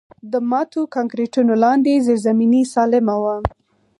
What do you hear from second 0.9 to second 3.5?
کانکریټونو لاندې زیرزمیني سالمه وه